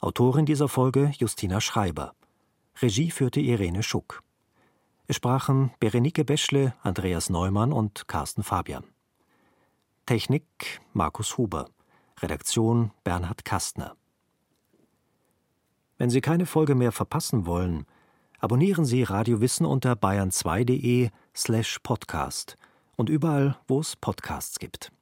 Autorin 0.00 0.46
dieser 0.46 0.66
Folge 0.66 1.12
Justina 1.18 1.60
Schreiber. 1.60 2.14
Regie 2.80 3.10
führte 3.10 3.40
Irene 3.40 3.82
Schuck. 3.82 4.22
Es 5.10 5.16
sprachen 5.16 5.72
Berenike 5.80 6.24
Beschle, 6.24 6.72
Andreas 6.84 7.30
Neumann 7.30 7.72
und 7.72 8.06
Carsten 8.06 8.44
Fabian. 8.44 8.84
Technik 10.06 10.80
Markus 10.92 11.36
Huber. 11.36 11.68
Redaktion 12.20 12.92
Bernhard 13.02 13.44
Kastner. 13.44 13.96
Wenn 15.98 16.10
Sie 16.10 16.20
keine 16.20 16.46
Folge 16.46 16.76
mehr 16.76 16.92
verpassen 16.92 17.44
wollen, 17.44 17.86
abonnieren 18.38 18.84
Sie 18.84 19.02
Radio 19.02 19.40
Wissen 19.40 19.66
unter 19.66 19.94
bayern2.de 19.94 21.10
slash 21.34 21.80
podcast 21.80 22.56
und 22.94 23.08
überall, 23.10 23.58
wo 23.66 23.80
es 23.80 23.96
Podcasts 23.96 24.60
gibt. 24.60 24.92